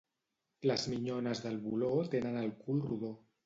[0.69, 3.17] Les minyones del Voló tenen el cul rodó.